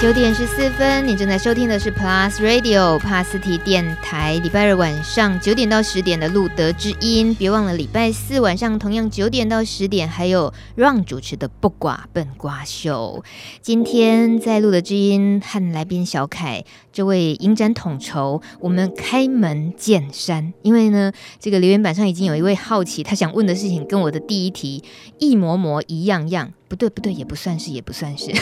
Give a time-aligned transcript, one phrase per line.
[0.00, 13.24] 九点十四分，你正在收听的是 Plus Radio 帕斯提电台，礼拜二晚上九点到十点的路德之音，别忘了礼拜四晚上同样九点到十点，还有 Ron 主持的不寡笨瓜秀。
[13.60, 24.84] 今天在路德之音和来宾小凯这位影展统筹，我们开门见山，因为呢，这个留言板上已经有一位好奇，他想问的事情跟我的第一题
[25.18, 28.32] 一模模一样样，不对不对，也不算是，也不算是。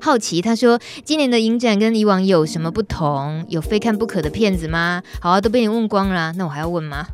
[0.00, 3.44] 好奇，他说：“今年的影展跟以往有什么不同？
[3.48, 7.06] 有非看不可的片子吗？”好啊，都被你问光了，那我还要问吗？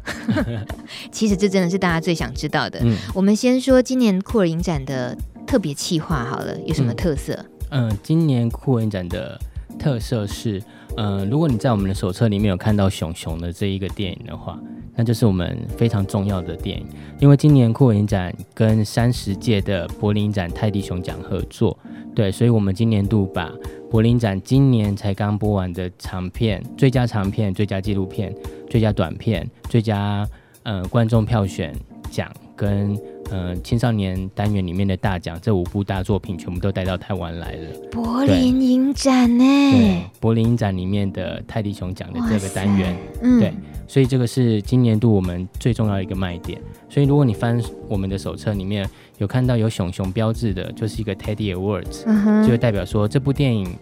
[1.10, 2.78] 其实这真的是大家最想知道的。
[2.82, 7.32] 嗯，我们先说今年酷儿影展的特别企划好了，有什么特色？
[7.70, 9.38] 嗯，嗯，今年酷儿影展的
[9.78, 10.62] 特色是，
[10.96, 14.58] 嗯、呃，如果你在我们的手册里面有看到熊熊的这一个电影的话，
[14.94, 16.86] 那就是我们非常重要的电影，
[17.20, 21.76] 因为今年酷影展跟三十届的柏林展泰迪熊奖合作。
[22.14, 23.52] 对，所以，我们今年度把
[23.88, 28.34] 柏林展今年才刚播完的长片、最佳长片、最佳纪录片、
[28.68, 30.26] 最佳短片、最佳
[30.64, 31.72] 呃观众票选
[32.10, 32.98] 奖跟
[33.30, 37.70] 呃青少年单元里面的大奖这五部大作品全部都带到台湾来了。
[37.90, 39.44] 柏林影展呢？
[39.44, 43.52] 对，柏林影展里面的泰迪熊奖的这个单元，嗯、对。
[43.86, 46.60] 所以这个是今年度我们最重要的一个卖点。
[46.90, 53.74] 所以如果你翻我们的手册里面有看到有熊熊标志的，就是一个 Teddy Awards，、嗯、就会代表说这部电影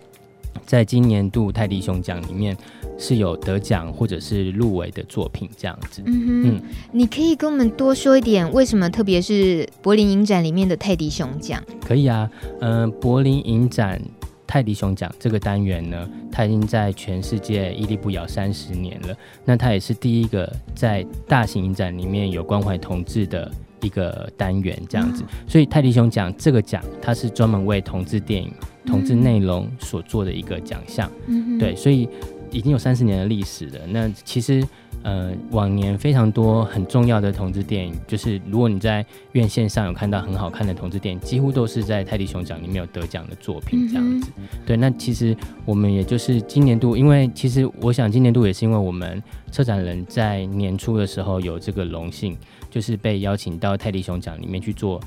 [0.64, 2.56] 在今年度泰迪熊奖里面
[2.98, 6.02] 是有得奖或者是入围的作品这样子。
[6.06, 11.62] 嗯，嗯，你可以跟我们多说一点，为什么特别是柏林影展里面的泰迪熊奖？
[11.86, 12.30] 可以啊，
[12.60, 14.00] 嗯、呃，柏林影展。
[14.48, 19.14] 泰迪熊奖这个单元呢，它已经在全世界屹立不摇三十年了。
[19.44, 23.50] 那它也是第一个在大型影展里面有关怀同志的
[23.82, 25.24] 一个单元，这样子。
[25.24, 28.52] 嗯、所以泰迪熊奖这个奖，它是专门为同志电影、
[28.86, 31.10] 同志内容所做的一个奖项。
[31.26, 32.08] 嗯，对，所以
[32.56, 33.86] 已经有三十年的历史了。
[33.88, 34.66] 那其实。
[35.02, 44.30] 呃，往年非常多很重要的同志电影，就是如果你在院线上有看到很好看的同志电影，几乎都是在泰迪熊奖里面有得奖的作品这样子。
[44.36, 52.36] 嗯、对，那其实我们也就是今年度，因为其实我想今年度也是因为我们策展人在年初的时候有这个荣幸。
[52.68, 55.00] 就是被邀请到泰迪熊奖里面去做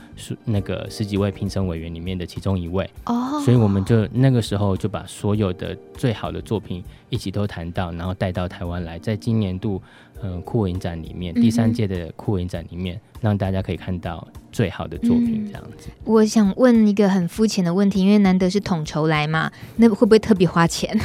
[0.44, 9.79] 那个十几位评审委员里面的其中一位哦，所以我们就那个时候就把所有的最好的作品一起都谈到，然后带到台湾来，在今年度
[10.22, 15.90] 嗯酷儿影展里面第三届的酷儿影展里面，让大家可以看到最好的作品这样子。
[16.04, 21.00] 我想问一个很肤浅的问题，因为难得是统筹来嘛，那会不会特别花钱？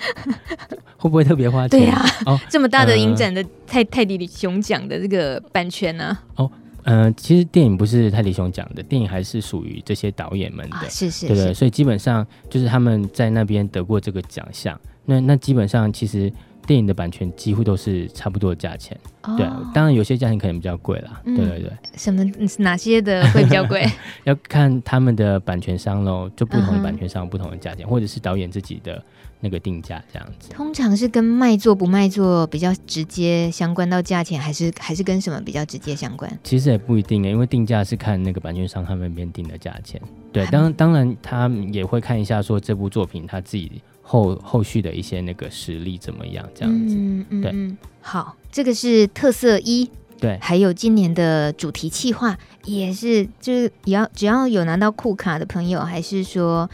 [0.96, 1.78] 会不会特别花钱？
[1.78, 6.24] 对呀、啊，哦，这么大的影展的泰泰迪熊奖的这个版权呢、啊？
[6.36, 6.50] 哦，
[6.84, 16.32] 嗯、呃，其实电影不是泰迪熊奖的，电影还是属于这些导演们的，啊、是是，是，对对，所以基本上就是他们在那边得过这个奖项，那那基本上其实。
[16.68, 21.72] 电影的版权几乎都是差不多的价钱，哦，对，当然有些价钱可能比较贵啦，嗯，对对对。
[21.96, 22.22] 什么
[22.58, 23.90] 哪些的会比较贵？
[24.24, 29.02] 要看他们的版权商喽，就不同的版权商有不同的价钱，嗯，或者是导演自己的
[29.40, 30.50] 那个定价这样子。
[30.50, 36.30] 通常是跟卖座不卖座比较直接相关到价钱，还是还是跟什么比较直接相关？
[36.44, 39.98] 其实也不一定诶，因为定价是看那个版权商他们那边定的价钱。
[40.30, 43.80] 对，当当然他也会看一下说这部作品他自己。
[44.08, 46.48] 后后续的一些那个实力怎么样？
[46.54, 56.68] 这样子，嗯嗯，对，好，这个是特色一，对，还有今年的主题企划也是，就是也要只要有拿到酷卡的朋友，还是说，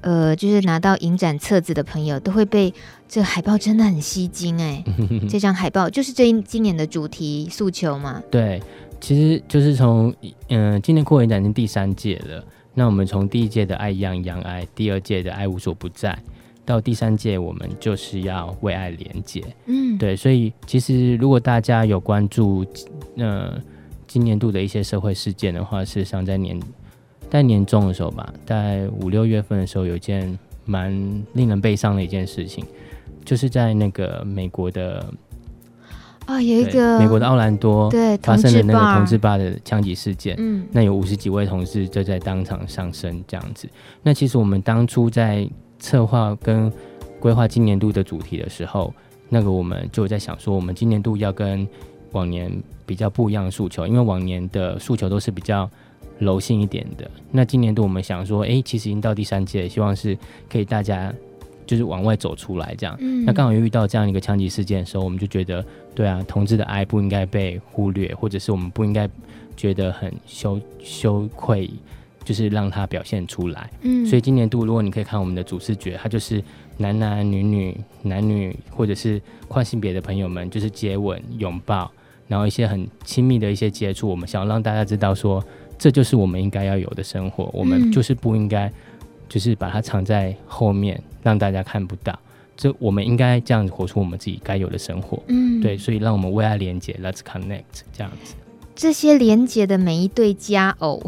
[0.00, 2.72] 呃，就是拿到影展册子的朋友，都会被
[3.08, 4.84] 这海报真的很吸睛哎，
[5.28, 8.22] 这张海报就是这一今年的主题诉求嘛？
[8.30, 8.62] 对，
[9.00, 10.14] 其实就是从
[10.48, 12.44] 嗯、呃，今年酷儿影展已经第三届了，
[12.74, 16.16] 那我们从第一届的爱一样一样爱，第二届的爱无所不在。
[16.66, 19.42] 到第三届，我们就是要为爱连结。
[19.66, 22.66] 嗯，对，所以其实如果大家有关注，
[23.16, 23.58] 呃，
[24.08, 26.60] 今年度的一些社会事件的话，事实上在年
[27.30, 30.92] 在年中的时候吧，在五六月份的时候，有一件蛮
[31.34, 32.64] 令人悲伤的一件事情，
[33.24, 34.98] 就是在那个美国的
[36.26, 40.34] 啊、哦，有一个美国的奥兰多对发生的那个同志吧的枪击事件。
[40.38, 43.68] 嗯，那有五十几位同事就在当场丧生这样子。
[44.02, 46.72] 那其实我们当初在策划跟
[47.18, 48.92] 规划今年度的主题的时候，
[49.28, 51.66] 那个我们就在想说，我们今年度要跟
[52.12, 52.50] 往年
[52.84, 55.68] 比较不一样的诉求，因为往年的诉求都是比较
[56.18, 57.10] 柔性一点的。
[57.30, 60.16] 那今年度我们想说，哎、欸，其实已经到第三届，希望是
[60.48, 61.12] 可以大家
[61.66, 62.96] 就是往外走出来这样。
[63.00, 65.64] 嗯、那刚好又遇到这样一个枪击事件的时候，我们就觉得，
[65.94, 69.08] 对啊，同志的爱不应该被忽略，或者是我们不应该
[69.56, 71.68] 觉得很羞羞愧。
[72.26, 73.70] 就是让它表现出来。
[73.82, 76.42] 嗯，所以今年度如果你可以看我们的主视觉，它就是
[76.76, 81.90] 男男女女、男女或者是跨性别的朋友们，就是接吻、拥抱，
[82.26, 84.08] 然后一些很亲密的一些接触。
[84.08, 85.42] 我们想要让大家知道说，
[85.78, 87.48] 这就是我们应该要有的生活。
[87.54, 88.70] 我们就是不应该，
[89.28, 92.18] 就是把它藏在后面，让大家看不到。
[92.56, 95.22] 这我们应该这样子活出我们自己该有的生活。
[95.28, 98.34] 嗯，对，所以让我们为爱连接，Let's connect，这样子。
[98.76, 101.02] 这些连接的每一对佳偶，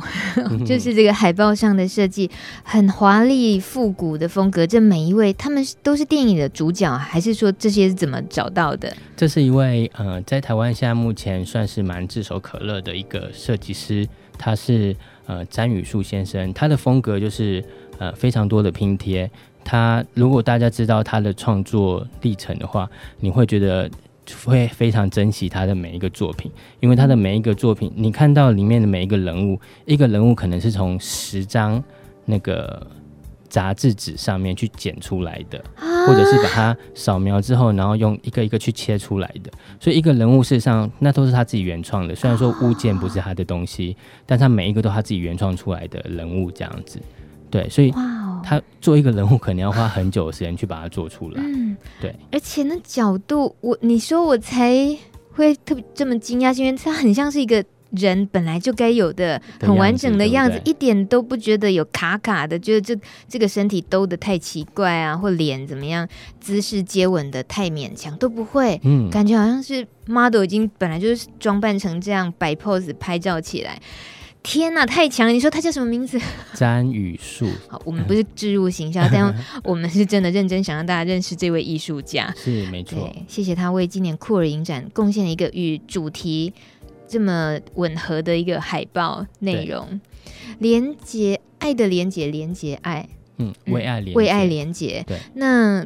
[0.66, 2.30] 就是这个海报上的设计，
[2.62, 4.66] 很华丽复古的风格。
[4.66, 8.96] 这每一位，他们都是电影的主角，还是说这些是怎么找到的？
[9.14, 16.50] 这是一位呃，在台湾现在目前算是蛮炙手可热的一个设计师，他是呃詹宇树先生。
[16.54, 17.62] 他的风格就是
[17.98, 19.30] 呃非常多的拼贴。
[19.62, 22.88] 他如果大家知道他的创作历程的话，
[23.20, 23.90] 你会觉得。
[24.44, 31.82] 会非常珍惜他的每一个作品，因为他的每一个作品，你看到里面的每一个人物，一个人物可能是从十张
[32.24, 32.86] 那个
[33.48, 35.62] 杂志纸上面去剪出来的，
[36.06, 39.50] 或者是把它扫描之后，然后用一个一个去切出来的。
[39.80, 43.96] 所以一个人物事实上那都是他自己原创的，虽然说物件不是他的东西，
[44.26, 47.00] 但他每一个都他自己原创出来的人物这样子。
[47.50, 47.90] 对，所以
[48.44, 51.42] 他做一个人物可能要花很久的时间去把它做出来。
[51.44, 54.74] 嗯，对，而且那角度，我你说我才
[55.32, 66.06] 会特别这么惊讶，是因为他很像是一个人本来就该有的很完整的样子，对对，一点都不觉得有卡卡的，觉得这这个身体兜的太奇怪啊，或脸怎么样，
[66.40, 68.78] 姿势接吻的太勉强都不会。
[68.84, 73.80] 嗯，感觉好像是 model 已经本来就是装扮成这样摆 pose 拍照起来。
[74.42, 75.32] 天呐，太强了！
[75.32, 76.18] 你说他叫什么名字？
[76.54, 77.46] 詹宇树。
[77.68, 82.32] 好，我们不是置入形象，但 我们是真的认真想让大家认识这位艺术家。
[82.36, 83.14] 是，没错。
[83.26, 86.52] 谢谢他为今年酷儿影展贡献了一个与主题
[87.06, 90.00] 这么吻合的一个海报内容。
[90.58, 93.08] 连接爱的连接，连接爱。
[93.36, 95.04] 嗯，为爱连结，为爱连接。
[95.06, 95.18] 对。
[95.34, 95.84] 那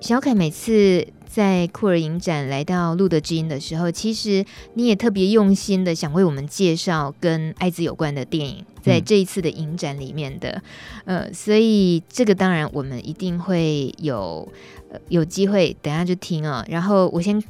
[0.00, 1.06] 小凯每次。
[1.34, 4.44] 在酷儿影展来到路德之音的时候，其实
[4.74, 10.62] 你也特别用心的想为我们介绍跟艾滋有关的电影，在这一次的影展里面的，
[11.06, 14.48] 嗯、呃，所以这个当然我们一定会有、
[14.92, 16.66] 呃、有机会，等下就听啊、哦。
[16.68, 17.42] 然后我先。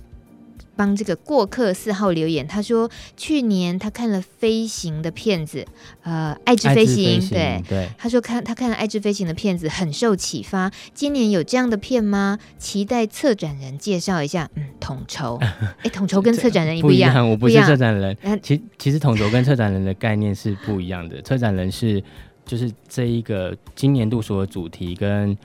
[0.77, 5.65] 帮这个过客四号留言，他说去年他看了飞行的片子，
[6.03, 10.71] 呃，爱之飞行，对对，他说看他看了爱之飞行的片子很受启发。
[10.93, 12.39] 今年有这样的片吗？
[12.59, 14.51] 期待策展人介绍一下。
[14.57, 15.39] 嗯，统筹，
[15.83, 18.17] 哎，统筹跟策展人一不一样，不一样，我不是策展人。
[18.43, 21.23] 其其实统筹跟策展人的概念是不一样的。
[21.23, 22.03] 策展人是
[22.45, 25.37] 就是这一个今年度所有主题跟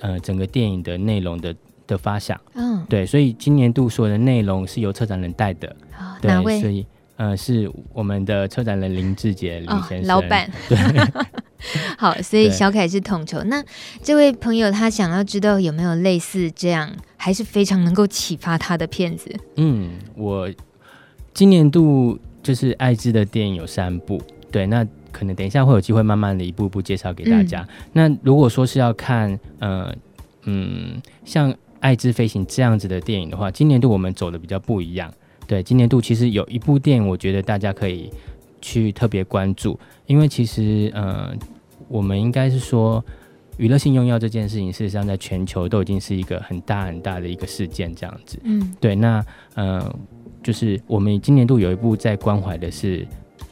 [0.00, 1.54] 呃整个电影的内容的。
[1.86, 5.68] 的发想，嗯，对，所以今年度所有的内容是由策展人带的，
[5.98, 6.60] 哦、对？
[6.60, 6.84] 所以，
[7.16, 10.76] 呃，是我们的策展人林志杰林先生，哦、老板， 对，
[11.96, 13.42] 好，所以小凯是统筹。
[13.44, 13.62] 那
[14.02, 19.34] 这位朋友他想要知道有没有类似这样，还是非常能够启发他的片子？
[19.54, 20.50] 嗯，我
[21.32, 27.60] 今年度就是爱滋的电影有三部，对，那可能等一下会有机会慢慢的一步步介绍给大家。
[27.62, 29.94] 嗯、那如果说是要看，呃，
[30.44, 31.54] 嗯，像。
[31.86, 35.08] 爱之飞行这样子的电影的话，今年度我们走的比较不一样。
[35.46, 38.10] 对，今年度其实有一部电影，我觉得大家可以
[38.60, 41.32] 去特别关注，因为其实，呃，
[41.86, 43.04] 我们应该是说，
[43.56, 48.36] 娱乐性用药这件事情，事实上在全球都已经是一个很大很大的一个事件，这样子。
[48.42, 48.96] 嗯，对。
[48.96, 49.96] 那，呃，
[50.42, 53.06] 就是我们今年度有一部在关怀的是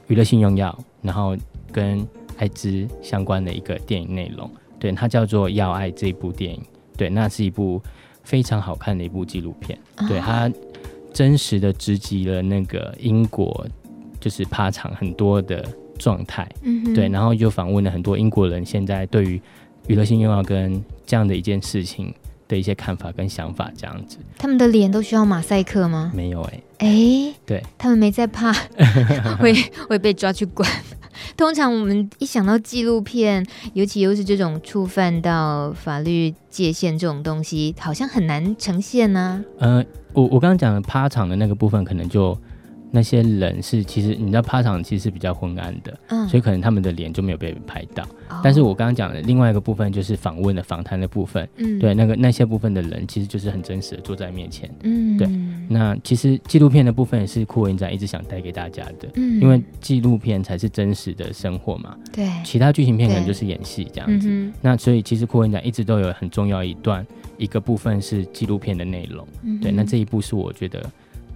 [0.09, 1.37] 娱乐性用药，然后
[1.71, 2.05] 跟
[2.37, 4.51] 爱滋相关的一个电影内容。
[4.81, 6.61] 对，它叫做《要爱》这一部电影。
[6.97, 7.81] 对，那是一部。
[8.25, 9.79] 非常好看的一部纪录片，
[10.09, 10.51] 对，他
[11.13, 13.67] 真实的直击了那个英国
[14.19, 15.65] 就是趴场很多的
[15.99, 19.41] 状态，嗯，对，然后就访问了很多英国人现在对于
[19.87, 22.13] 娱乐性用药跟这样的一件事情
[22.55, 24.17] 的一些看法跟想法，这样子。
[24.39, 26.13] 他们的脸都需要马赛克吗？
[26.15, 28.53] 没有、欸，哎，哎，对，他们没在怕
[29.41, 29.53] 会
[29.89, 30.69] 会被抓去关。
[31.37, 39.61] 通常我们一想到纪录片，尤其又是这种触犯到法律界限这种东西，好像很难呈现呢、啊。
[39.61, 42.39] 呃，我我刚刚讲的趴场的那个部分，可能就。
[42.95, 48.05] 那些人是其实你知道趴场其实是比较昏暗的，嗯，所以可能他们的脸就没有被拍到。
[48.29, 55.29] 哦、但是我刚刚讲的另外一个部分就是访问的访谈的部分，嗯，对，那个那些部分的人其实就是很真实的坐在面前，嗯，对。
[55.69, 64.29] 那其实纪录片的部分也是酷儿影展一直想带给大家的，嗯，因为纪录片才是真实的生活嘛，对，其他剧情片可能就是演戏这样子。
[64.31, 67.05] 嗯、那所以其实酷儿影展一直都有很重要一段
[67.39, 69.73] 一个部分是纪录片的内容，嗯，对。
[69.73, 70.89] 那这一部是我觉得。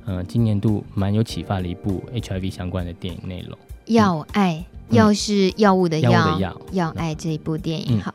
[0.08, 3.52] 嗯，今年度蛮有启发的一部 HIV 相关的电影内容，
[3.86, 4.64] 《药爱》。
[4.90, 8.00] 药是药物的药，药的药，药爱这一部电影。
[8.00, 8.14] 好，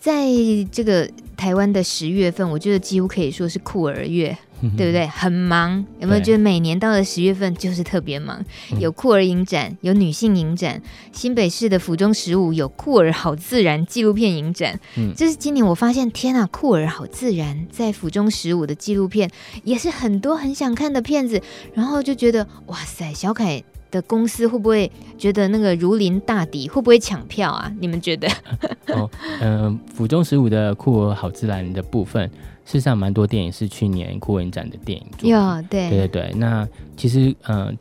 [0.00, 0.24] 在
[0.72, 4.34] 这个台湾的十月份，我觉得几乎可以说是酷儿月。
[4.76, 5.06] 对不对？
[5.06, 8.42] 很忙，有没有觉得每年到了十月份就是特别忙？
[8.78, 10.80] 有酷儿影展，有女性影展，
[11.12, 14.78] 新北市的府中十五有酷儿好自然纪录片影展。
[14.96, 19.30] 嗯，这是今年我发现，天啊，酷儿好自然在府中十五的纪录片
[19.64, 21.40] 也是很多很想看的片子，
[21.74, 26.68] 然后就觉得哇塞，小凯的公司会不会觉得那个如临大敌？
[26.68, 27.70] 会不会抢票啊？
[27.78, 28.26] 你们觉得？
[28.88, 29.10] 哦，
[29.40, 32.30] 嗯、呃，府中十五的酷儿好自然的部分。
[32.66, 35.06] 事实上，蛮多电影是去年酷儿影展的电影。
[35.22, 37.74] 有对对对对，那其实嗯、呃，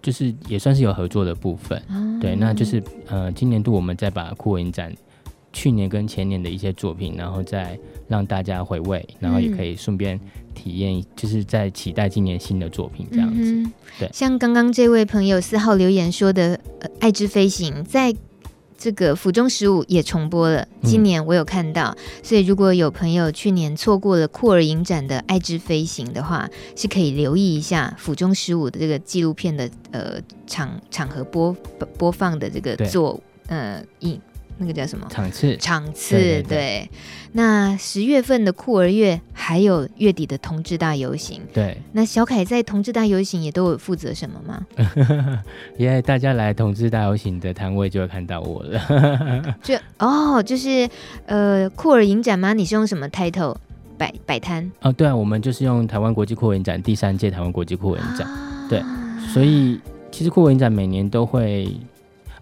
[0.00, 1.82] 就是也算是有合作的部分。
[1.90, 4.94] 嗯、对，那就是呃，今年度我们再把酷儿影展
[5.52, 7.76] 去年跟前年的一些作品，然后再
[8.06, 10.18] 让大家回味，然后也可以顺便
[10.54, 13.40] 体验，就是在期待今年新的作品这样子。
[13.42, 18.14] 嗯、对，像刚刚这位朋友四号留言说的，呃，《爱之飞行》在。
[18.78, 31.52] 这个府中十五也重播了，今年我有看到，嗯、所以如果有朋友去年错过了酷儿影展的《爱之飞行》的话，是可以留意一下府中十五的这个纪录片的呃场场合播
[31.98, 34.20] 播放的这个作呃影。
[34.58, 35.56] 那个叫什么场次？
[35.56, 36.90] 场次对。
[37.32, 41.40] 那十月份的酷儿月，还有月底的同志大游行。
[41.52, 41.76] 对。
[41.92, 44.66] 那小凯在同志大游行也都有负责什么吗？
[45.76, 49.56] 因为大家来同志大游行的摊位就会看到我了。
[49.62, 50.88] 就哦，就是
[51.26, 52.52] 呃酷儿影展吗？
[52.54, 53.56] 你是用什么 title
[53.98, 54.70] 摆摆摊？
[54.80, 58.26] 哦，对啊，我们就是用台湾国际酷儿影展第三届台湾国际酷儿影展。
[58.26, 58.82] 啊、对，
[59.32, 59.78] 所以
[60.10, 61.70] 其实酷儿影展每年都会。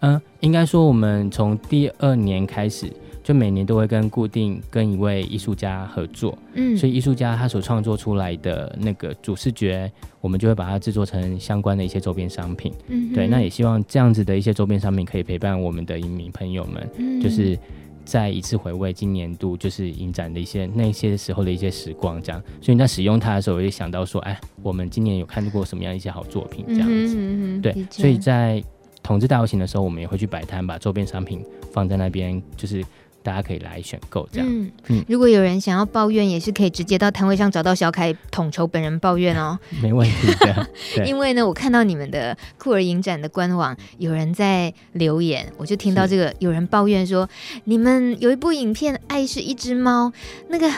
[0.07, 2.91] 嗯，应该说我们从第二年开始，
[3.25, 6.37] 就每年都会跟固定跟一位艺术家合作。
[6.55, 12.73] 嗯，所以艺术家他所创作出来的那个主视觉，我们就会把它制作成相关的一些周边商品。
[12.89, 17.59] 嗯，对，那也希望这样子的一些周边商品可以陪伴我们的影迷朋友们，嗯，就是
[18.05, 22.41] 再一次回味今年度就是影展的一些那些时候的一些时光，这样。
[22.61, 27.17] 所以你在使用它的时候，我就想到说，哎，我们今年有看过什么样一些好作品，这样子。
[27.19, 28.63] 嗯，对，所以在。
[29.07, 32.85] 统治大游行的时候，我们也会去摆摊，把周边商品放在那边，就是。
[33.27, 34.49] 大家可以来选购这样。
[34.49, 39.59] 嗯嗯，如果有人想要抱怨，也是可以直接到摊位上找到小凯统筹本人抱怨哦。
[39.83, 40.69] 没问题的。
[41.05, 47.29] 因为呢，我看到你们的酷儿影展的官网有人在留言，我就听到这个有人抱怨说，
[47.65, 50.07] 你们有一部影片《爱是一只猫》，
[50.49, 50.71] 那个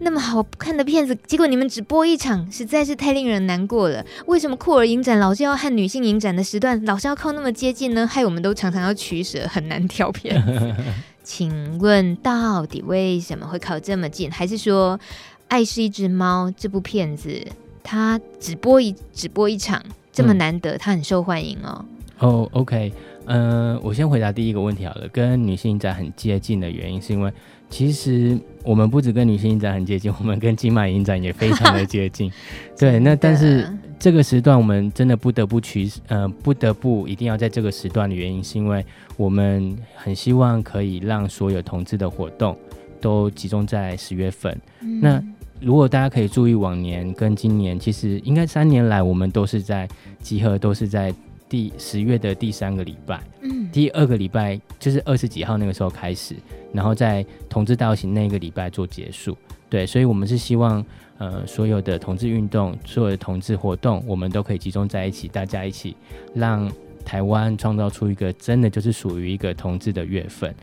[0.00, 4.04] 那么好看的片子，结果你们只播一场，实在是太令人难过了。
[4.26, 8.04] 为什么酷儿影展老是要和女性影展的时段老是要靠那么接近呢？
[8.04, 10.34] 害我们都常常要取舍，很难挑片。
[11.24, 14.30] 请问到底为什么会靠这么近？
[14.30, 14.96] 还是说
[15.48, 17.44] 《爱是一只猫》这部片子
[17.82, 21.84] 它只播一只播一场这么难得，它很受欢迎哦？
[22.18, 22.92] 哦、嗯 oh,，OK，
[23.24, 25.08] 嗯、呃，我先回答第一个问题好了。
[25.08, 27.32] 跟女性影展很接近的原因，是因为
[27.68, 32.30] 其实我们不止跟女性影展很接近，我们跟金马影展也非常的接近。
[32.78, 33.68] 对，那但是
[34.04, 38.84] 这个时段我们真的不得不取，呃，不得不一定要在这个时段的原因，是因为。
[39.16, 42.54] 我们很希望可以让所有同志的活动
[43.00, 44.60] 都集中在十月份。
[44.82, 45.00] 嗯。
[45.00, 45.24] 那
[45.58, 49.88] 如果大家可以注意往年跟今年，其实应该三年来我们都是在
[50.20, 51.14] 集合，都是在
[51.48, 53.22] 第十月的第三个礼拜。
[53.40, 56.34] 嗯，第二个礼拜就是二十几号那个时候开始，
[56.74, 59.34] 然后在同志大游行那个礼拜做结束。
[59.70, 60.84] 对，所以我们是希望
[61.18, 65.96] 呃所有的同志运动，所有的同志活动，我们都可以集中在一起，大家一起
[66.34, 66.70] 让。
[67.06, 70.54] 台湾创造出一个真的就是属于一个同志的月份，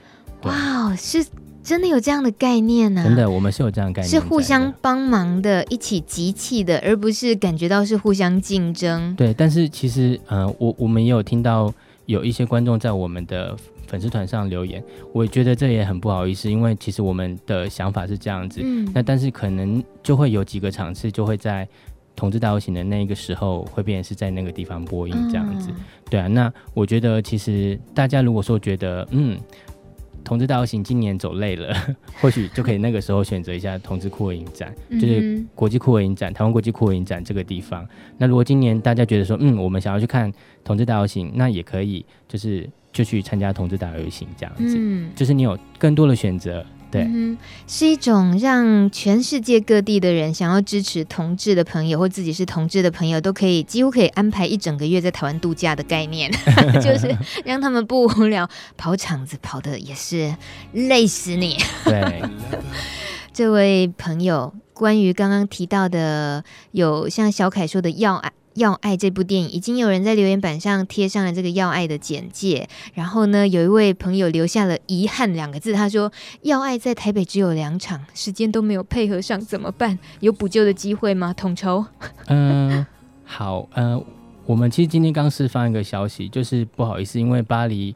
[0.41, 1.23] 哇，是
[1.61, 3.03] 真的有这样的概念呢、啊？
[3.03, 9.15] 真的，我们是有这样的概念，是互相帮忙的，一起集气的，而不是感觉到是互相竞争。
[9.15, 11.71] 对，但是其实，嗯、呃，我我们也有听到
[12.07, 13.55] 有一些观众在我们的
[13.91, 14.81] 粉丝团上留言，
[15.13, 21.67] 我觉得这也很不好意思，因为其实我们的想法是这样子，嗯，那但是可能就会有几个场次就会在。
[22.13, 25.75] 同志大游行的那个时候，会变成是在那个地方播映这样子，嗯，
[26.09, 26.27] 对啊。
[26.27, 29.39] 那我觉得，其实大家如果说觉得，嗯，
[30.23, 31.73] 同志大游行今年走累了，
[32.21, 37.87] 或许就可以那个时候选择一下同志酷儿影展，嗯，就是国际酷儿影展，台湾国际酷儿影展这个地方。
[38.17, 40.31] 那如果今年大家觉得说，嗯，我们想要去看
[40.65, 46.65] 同志大游行，那也可以，就是就去参加同志大游行这样子，嗯，就是你有更多的选择。
[46.91, 56.29] 对，嗯，是一种让全世界各地的人想要支持同志的朋友，或自己是同志的朋友，都可以几乎可以安排一整个月在台湾度假的概念，
[56.83, 60.35] 就是让他们不无聊，跑场子跑的也是
[60.73, 61.57] 累死你。
[61.85, 62.21] 对，
[63.31, 68.15] 这位朋友，关于刚刚提到的，有像小凯说的药
[68.55, 72.67] 要爱》这部电影，已经有人在留言板上贴上了这个《要爱》的简介。
[72.93, 76.11] 然后呢，有一位朋友留下了“遗憾”两个字，他说
[76.43, 79.97] ：“要爱在台北只有两场，时间都没有配合上，怎么办？
[80.19, 81.85] 有补救的机会吗？”统筹。
[82.27, 82.85] 嗯，
[83.23, 84.03] 好，嗯，
[84.45, 87.95] 我们其实今天刚释放一个消息，就是不好意思，因为巴黎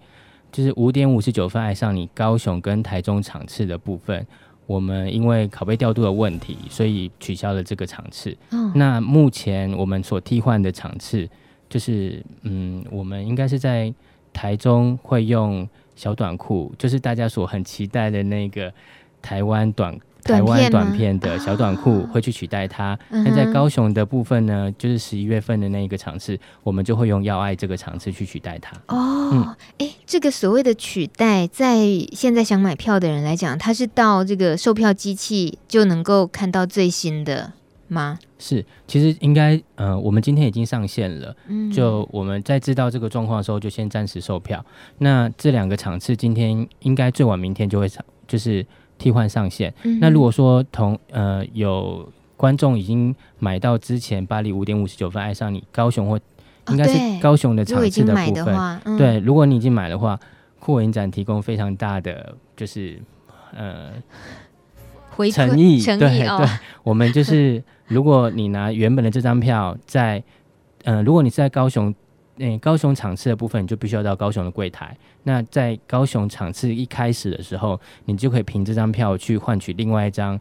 [0.51, 4.25] 就是五点五十九分爱上你，高雄跟台中场次的部分。
[4.65, 8.35] 我们因为拷贝调度的问题，所以取消了这个场次。
[8.51, 11.29] 嗯，那目前我们所替换的场次，
[11.69, 13.93] 就是嗯，我们应该是在
[14.33, 18.73] 台中会用小短裤，就是大家所很期待的那个
[19.21, 19.97] 台湾短。
[20.25, 22.97] 台湾短片的小短裤会去取代它。
[23.09, 28.75] 那、哦、在高雄的部分呢，就是十一月份的那一个场次，我们就会用“要爱”这个场次去取代它。
[28.87, 37.53] 哦，哎、嗯，这个所谓的取代，在现在想买票的人来讲，他是到这个售票机器就能够看到最新的
[37.87, 38.17] 吗？
[38.39, 41.35] 是，其实应该，呃，我们今天已经上线了。
[41.47, 44.65] 嗯，就我们在知道这个状况的时候，就先暂时售票。
[44.97, 48.65] 那这两个场次今天应该最晚明天就会上，就是。
[48.97, 49.73] 替换上线。
[49.83, 56.19] 嗯、那如果说同呃有观众已经买到之前巴黎五点五十九分爱上你高雄或
[56.69, 60.19] 应该是高雄的场次的部分，哦嗯、对，如果你已经买的话，
[60.59, 62.99] 酷影展提供非常大的就是
[63.53, 63.91] 呃
[65.11, 66.49] 回诚意，诚意对、哦、对，
[66.83, 70.23] 我们就是 如果你拿原本的这张票在
[70.83, 71.93] 呃如果你是在高雄。
[72.37, 74.95] 诶、欸，高雄场次的部分，你就必须要到高雄的柜台。
[75.23, 80.35] 那在高雄场次一开始的时候，你就可以凭这张票去换取另外一张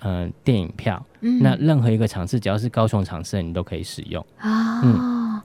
[0.00, 1.04] 嗯、呃、电影票。
[1.20, 4.80] 嗯，那任何一个场次，只要是高雄场次的，你都可以使用啊。
[4.82, 5.42] 嗯，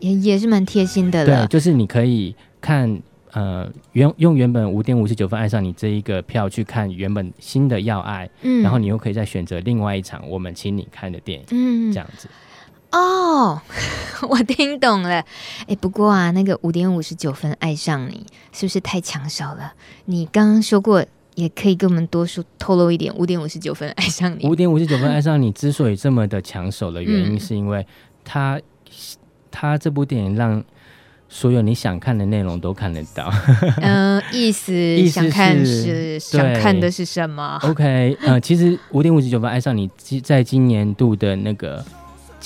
[0.00, 1.46] 也也是蛮贴心的了。
[1.46, 3.00] 对，就是你可以看
[3.32, 12.28] 呃原用原本五点五十九分爱上你这一个票去看原本新的要爱，嗯，然后你又可以再选择另外一场我们请你看的电影，嗯，这样子。
[12.96, 13.60] 哦，
[14.26, 15.22] 我听懂了。
[15.66, 19.74] 哎，不过啊，那个五点五十九分爱上你，是不是太抢手了？
[20.06, 23.14] 你刚刚说过，也可以跟我们多说透露一点。
[23.14, 27.86] 五点五十九分爱上你，五点五十九分爱上你之所以这么的抢手的原因，是因为
[28.24, 28.58] 他
[29.50, 30.64] 他这部电影让
[31.28, 33.30] 所有你想看的内容都看得到。
[33.82, 34.72] 嗯、呃，意思，
[35.06, 39.90] 想看是想看的是什么？OK，呃，其实五点五十九分爱上你，
[40.22, 41.84] 在今年度的那个。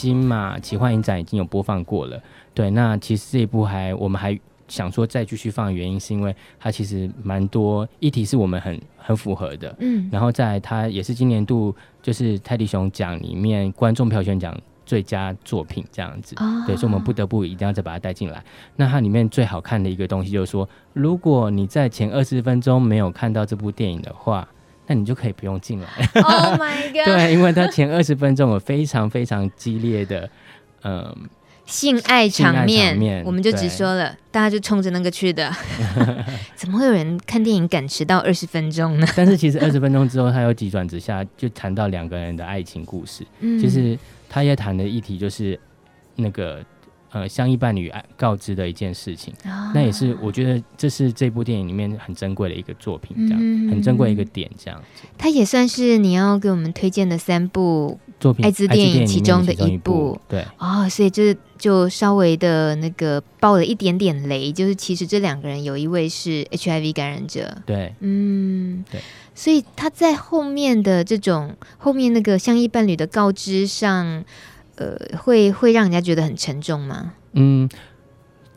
[0.01, 2.19] 金马奇幻影展已经有播放过了，
[2.55, 18.43] 对，那其实这一部还我们还想说再继续放的原因，是因为它其实蛮多议题是我们很很符合的，嗯，然后在它也是今年度就是泰迪熊奖里面观众票选奖最佳作品这样子，哦、对，所以我们不得不一定要再把它带进来。
[18.77, 24.49] 那它里面最好看的一个东西就是说，如果你在前二十分钟没有看到这部电影的话。
[24.90, 25.87] 那你就可以不用进来。
[26.20, 27.05] Oh my god！
[27.05, 30.29] 对，因为他前二十分钟有非常非常激烈的，
[30.83, 31.16] 嗯，
[31.64, 35.48] 性爱场面，我们就直说了，大家就冲着那个去的。
[36.57, 39.07] 怎么会有人看电影敢迟到二十分钟呢？
[39.14, 43.24] 但是其实二十分钟之后，他有急转直下，就谈到两个人的爱情故事。
[43.38, 43.96] 嗯，其实
[44.29, 45.57] 他也谈的议题就是
[46.16, 46.61] 那个。
[47.12, 55.09] 呃，相依伴侣告知的一件事情，哦、那也是我觉得这是这部电影里面很珍贵的一个作品，这样、嗯、很珍贵一个点，这样子。
[55.18, 60.20] 它也算是你要给我们推荐的三部作品，艾滋电影其中的一部。
[60.29, 67.59] 对，哦，所以这就稍微的那个爆了一点点雷，就是其实这两个人有一位是 HIV 感染者。
[67.66, 69.01] 对，嗯，对，
[69.35, 74.25] 所以他在后面的这种后面那个相依伴侣的告知上。
[74.81, 77.12] 呃，会会让人家觉得很沉重吗？
[77.33, 77.69] 嗯，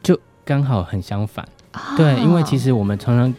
[0.01, 1.45] 就刚好很相反。
[1.73, 3.33] 哦、对，因为其实我们常常，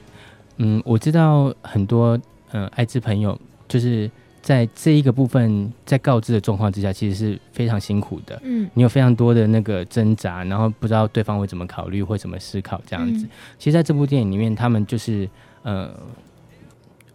[0.59, 2.15] 嗯，我知道很多
[2.53, 4.11] 嗯、呃、艾滋朋友，就是
[4.43, 8.39] 在这一个部分在告知的状况之下，其实是非常辛苦的。
[8.45, 13.25] 嗯，你有非常多的那个挣扎，然后不知道对方会怎么考虑，会怎么思考这样子。
[13.25, 15.27] 嗯、其实在这部电影里面，他们就是
[15.63, 15.91] 呃，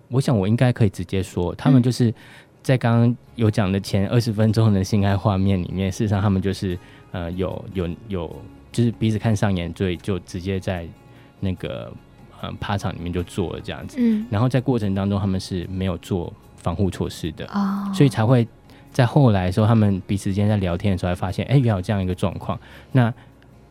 [0.07, 2.11] 我想我应该可以直接说，他们就是。
[2.59, 6.77] 嗯在刚刚有讲的前二十分钟的性爱画面里面，事实上他们就是
[7.11, 8.35] 呃有有有，
[8.71, 10.85] 就是彼此看上眼，所以就直接在
[11.39, 11.91] 那个
[12.41, 13.97] 呃趴场里面就做了这样子。
[13.99, 18.45] 嗯，然后在过程当中他们是没有做防护措施的，哦，所以才会
[18.91, 22.59] 在后来的时候，他们彼此之间在聊天的时候，才发现，哎，原来有这样一个状况。
[22.91, 23.11] 那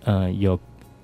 [0.02, 0.58] 呃有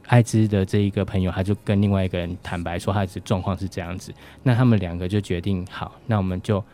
[0.07, 4.13] 艾滋的这一个朋友，他就跟另外一个人坦白说，他的状况是这样子。
[4.43, 6.65] 那他们两个就决定，好，那我们就。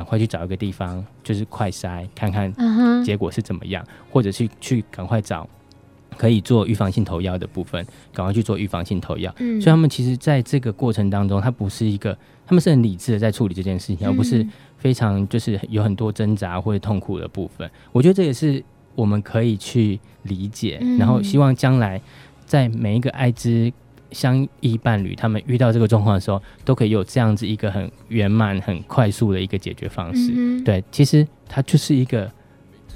[0.00, 2.50] 赶快去找一个地方，就是快筛，看看
[3.04, 4.12] 结果是怎么样，uh huh.
[4.12, 5.46] 或者去去赶快找
[6.16, 9.30] 可以做预防性投药的部分，赶快去做预防性投药。
[9.40, 14.46] 嗯，所以他们其实在这个过程当中，他不是一个，他们是很理智的在处理这件事情，而不是
[14.78, 17.70] 非常就是有很多挣扎或者痛苦的部分。
[17.92, 22.00] 我觉得这也是我们可以去理解，嗯、然后希望将来
[22.46, 23.70] 在每一个爱之
[24.12, 30.32] 相依伴侣，他们遇到这个状况的时候，都可以有这样子一个很圆满、很快速的一个解决方式。
[30.34, 32.30] 嗯、对，其实它就是一个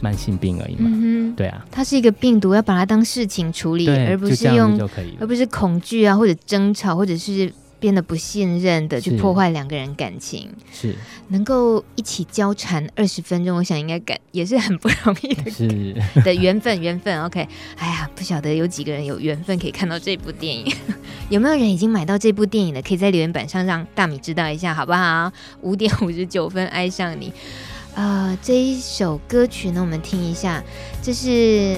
[0.00, 0.90] 慢性病而已嘛。
[0.92, 4.79] 嗯、对啊，它是一个病毒，要把它当事情处理，而不是用，
[5.20, 7.53] 而不是恐惧啊，或者争吵，或者是。
[7.85, 10.97] 变得不信任的，去破坏两个人感情，是
[11.29, 15.94] 能够一起交缠二十分钟，我想应该感也是很不容易的，是
[16.25, 17.23] 的缘分，缘分。
[17.25, 20.75] OK，哎呀，不晓得有几个人有缘分可以看到这部电影，
[21.29, 22.81] 有没有人已经买到这部电影的？
[22.81, 25.31] 可以在留言板上让大米知道一下，好不好？
[25.61, 27.31] 五点五十九分，爱上你。
[27.94, 30.64] 呃，这一首歌曲呢，我们听一下，
[31.03, 31.77] 这是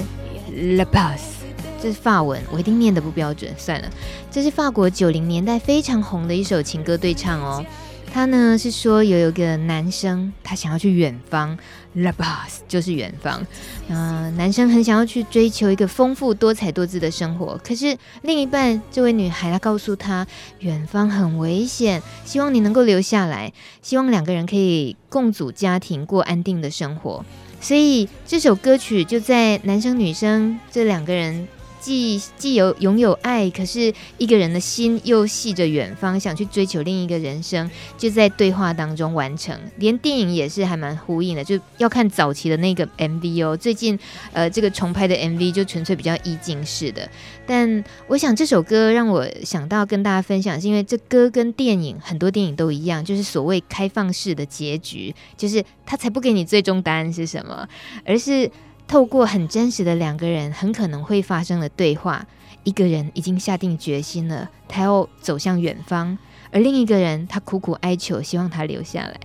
[0.76, 1.35] La Paz。
[1.80, 3.50] 这是法文，我一定念得不标准。
[3.56, 3.88] 算了，
[4.30, 7.64] 这是法国九零年代非常红的一首情歌对唱哦。
[8.12, 11.58] 他呢是说有一个男生，他想要去远方
[11.92, 13.46] ，La Paz 就是远方。
[13.88, 20.26] 嗯、男生很想要去追求一个丰富多彩多姿的生活，可是另一半这位女孩，她告诉他，
[20.60, 27.22] 远方很危险，希望你能够留下来，希望两个人可以共组家庭，过安定的生活。
[27.60, 31.46] 所以这首歌曲就在男生女生这两个人。
[31.86, 39.56] 既既有拥有爱，可是一个人的心又系着远方，想去追求另一个人生，就在对话当中完成。
[39.76, 43.56] 连电影也是还蛮呼应的，就要看早期的那个 MV 哦。
[43.56, 43.96] 最近
[44.32, 47.08] 呃这个重拍的 MV 就纯粹比较意境式的。
[47.46, 57.68] 但我想这首歌让我想到跟大家分享，是因为这歌跟电影很多电影都一样，就是所谓开放式的结局，就是他才不给你最终答案是什么，
[58.04, 58.50] 而是。
[58.88, 62.24] 透过很真实的两个人很可能会发生的对话，
[62.62, 66.16] 一个人已经下定决心了，他要走向远方，
[66.52, 69.18] 而另一个人他苦苦哀求，希望他留下来，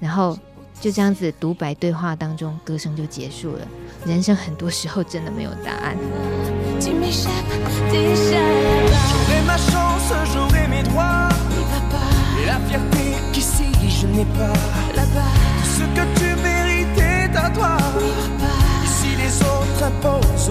[0.00, 0.38] 然后
[0.80, 3.68] 就这样子独白对话当中，歌声就结束了。
[4.06, 5.96] 人生很多时候真的没有答案。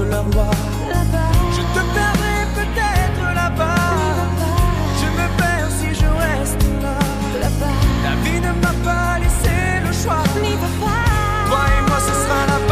[0.09, 0.25] leur.
[1.55, 3.75] Je te perdrai peut-être là-bas.
[4.99, 6.97] je me perds si je reste là.
[8.03, 10.23] La vie ne m'a pas laissé le choix.
[11.47, 12.70] Toi et moi, ce sera là-bas.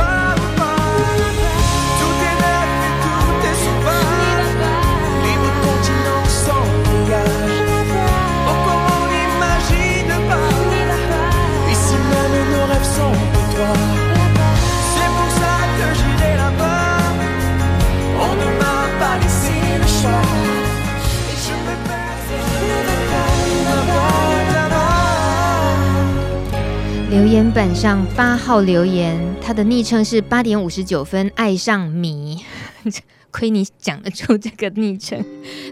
[27.40, 32.44] 言板上八号留言，他的昵称是八点五十九分爱上米，
[33.32, 35.24] 亏你讲得出这个昵称。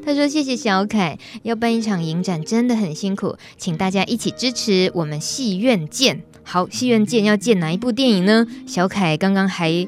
[0.06, 6.23] 他说：“谢谢小凯，要办一场影展真的很辛苦，请大家一起支持，我们戏院见。
[6.41, 8.47] 好，戏院见，要见哪一部电影呢？
[8.65, 9.86] 小凯刚刚还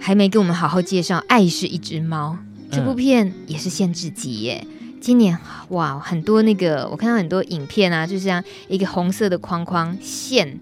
[0.00, 2.36] 还没给我们好好介绍《爱是一只猫》
[2.74, 4.66] 这部片，也是限制级耶。”
[5.04, 5.36] 今年
[5.68, 10.58] 哇，很多那个我看到很多影片啊，就像一个红色的框框线，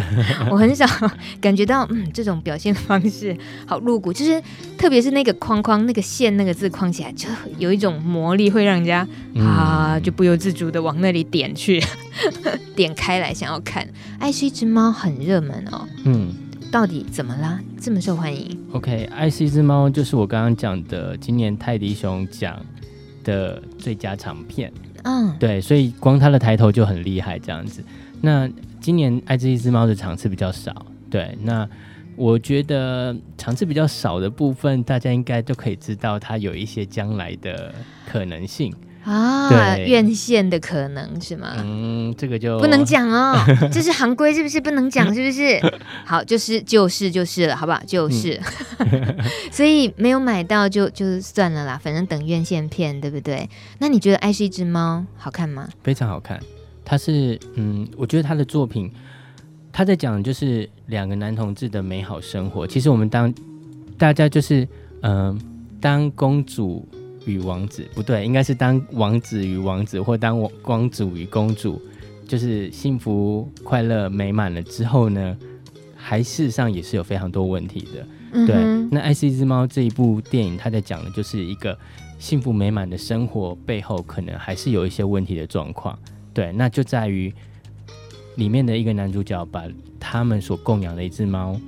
[0.52, 0.84] 我很少
[1.40, 3.34] 感觉到嗯这种表现方式
[3.66, 4.42] 好露骨，就是
[4.76, 11.82] 特别是那个框框那个线那个字框起来，就有一种魔力，会让人家啊就不由自主的往那里点去，
[12.76, 13.82] 点开来想要看。
[14.18, 16.34] 《爱是一只猫》很热门哦，嗯，
[16.70, 17.58] 到底怎么啦？
[17.80, 22.60] 这么受欢迎？OK，《爱是一只猫》就是我刚刚讲的今年泰迪熊奖
[23.26, 27.82] 的最佳长片，嗯，对，所以光他的抬头就很厉害，这样子。
[28.20, 28.48] 那
[28.80, 31.68] 今年《爱这一只猫》的场次比较少，对，那
[32.14, 37.74] 我觉得场次比较少的部分，大家应该都可以知道，它有一些将来的
[38.06, 38.72] 可能性。
[39.06, 41.54] 啊，院线的可能是吗？
[41.58, 43.38] 嗯，这个就不能讲哦，
[43.72, 45.06] 这是行规，是不是不能讲？
[45.14, 45.60] 是不是？
[46.04, 47.80] 好，就是就是就是了，好不好？
[47.86, 48.40] 就是，
[48.78, 49.16] 嗯、
[49.52, 53.48] 所以没有买到就就算了啦，反正等院线片，对不对？
[53.78, 55.68] 那你觉得《爱是一只猫》好看吗？
[55.84, 56.40] 非常好看，
[56.84, 58.90] 它是嗯，我觉得他的作品，
[59.72, 62.66] 他在讲就是两个男同志的美好生活。
[62.66, 63.32] 其实我们当
[63.96, 64.66] 大家就是
[65.02, 65.38] 嗯、呃，
[65.80, 66.84] 当公主。
[67.26, 71.80] 与王子不对，应该是当王子与王子，或当公主与公主，
[72.26, 75.36] 就是幸福、快乐、美满了之后呢，
[75.94, 78.06] 还事实上也是有非常多问题的。
[78.32, 78.56] 嗯、对，
[78.90, 81.78] 那《爱是一只猫》这一部电影，它在讲的就是一个
[82.18, 85.98] 幸福美满的生活背后，可能还是有一些问题的状况。
[86.34, 87.32] 对，那就在于
[88.34, 89.64] 里面的一个男主角把
[89.98, 91.58] 他们所供养的一只猫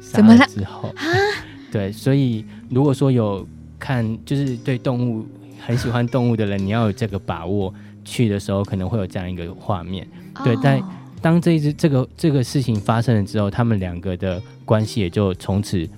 [0.00, 0.94] 杀了之后，
[1.76, 3.46] 对，所以如果说有
[3.78, 5.26] 看，就是对动物
[5.60, 7.72] 很喜欢动物的人，你要有这个把握，
[8.04, 10.06] 去的时候可能会有这样一个画面。
[10.44, 10.82] 对，哦、但
[11.20, 15.88] 当这一只这个这个事情发生了之后，他们两个的关系也就从此，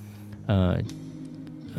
[0.46, 0.76] 呃。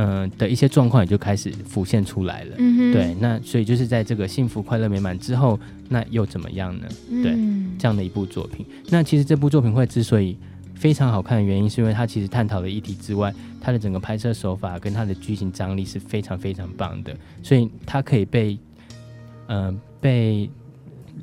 [0.01, 2.55] 嗯、呃、的一些状况也就开始浮现出来了。
[2.57, 5.59] 嗯，对，那所以就是在这个幸福快乐美满之后，
[5.89, 6.87] 那又怎么样呢？
[7.11, 7.33] 嗯、对，
[7.77, 8.65] 这样的一部作品。
[8.87, 10.37] 那其实这部作品会之所以
[10.79, 17.13] 非常好看的原因，是因为它其实探讨的议题之外，它的整个拍摄手法跟它的剧情张力是非常非常棒的，
[17.43, 18.57] 所以它可以被
[19.47, 20.49] 呃被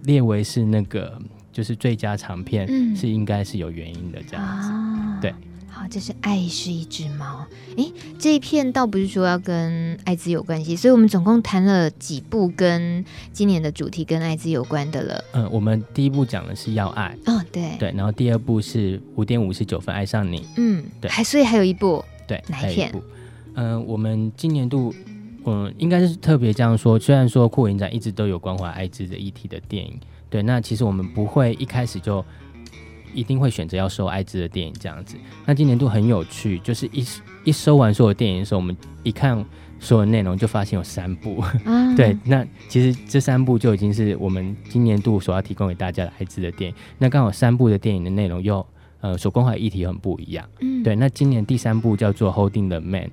[0.04, 1.18] 列为是那个
[1.50, 4.70] 就是最佳长片，嗯、是应该是有原因的这样子。
[4.70, 5.34] 啊、对。
[5.78, 7.44] 好，这是爱是一只猫。
[7.76, 15.22] 诶，这一片倒不是说要跟艾滋有关系，所以我们总共谈了几部跟今年的主题跟艾滋有关的了。
[15.34, 22.90] 嗯，我们第一部讲的是要爱，哦，对对，然后第二部是五点五十九分爱上你，嗯，对，还所以还有一部，对，哪一片？
[23.52, 24.94] 嗯、呃，我们今年度，
[25.44, 26.98] 嗯，应该是特别这样说。
[26.98, 32.24] 虽然说酷儿影展一直都有关怀艾滋的议题的电影，对，那其实我们不会一开始就。
[33.16, 35.16] 一定会选择要收艾滋的电影这样子。
[35.44, 37.04] 那今年度很有趣，就是一
[37.44, 39.44] 一收完所有电影的时候，我们一看
[39.80, 41.42] 所有内容，就发现有三部。
[41.64, 46.76] 嗯、 对，那其实这三部就已经是我们今年度所要提供给大家的艾滋的电影。
[46.98, 48.64] 那刚好三部的电影的内容又
[49.00, 50.46] 呃所关怀议题很不一样。
[50.60, 50.94] 嗯，对。
[50.94, 53.04] 那今年第三部叫做《Holding the Man》，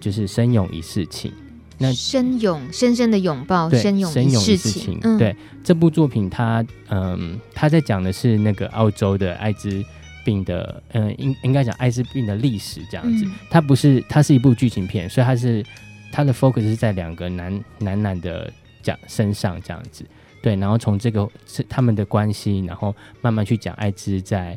[0.00, 1.32] 就是生勇一世情。
[1.78, 4.98] 那深拥，深深的拥抱，深拥一世情。
[5.02, 9.84] 嗯、对，这部作品它，它嗯，它在讲的是那个澳洲的艾滋
[10.24, 13.24] 病的，嗯，应应该讲艾滋病的历史这样子。
[13.24, 15.64] 嗯、它不是，它是一部剧情片，所以它是
[16.12, 20.04] 它的 focus 是在两个男男男的讲身上这样子。
[20.40, 24.56] 对，然后从这个是他们的关系，然后慢慢去讲艾滋在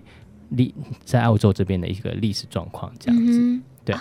[0.49, 3.39] 历在澳洲这边的一个历史状况这样子。
[3.39, 3.95] 嗯、对。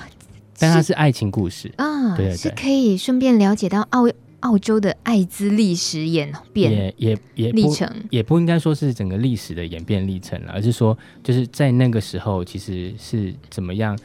[0.59, 1.71] 但它是爱情故事。
[1.77, 4.09] 啊，对，对，对，是可以顺便了解到澳
[4.41, 13.99] 澳洲的艾滋历史演变，也也也历程，也不应该说是整个历史的演变历程了，而是说就是在那个时候其实是怎么样，